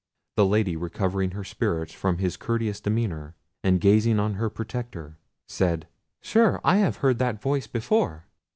[0.35, 5.87] The Lady recovering her spirits from his courteous demeanour, and gazing on her protector, said—
[6.21, 8.25] "Sure, I have heard that voice before!"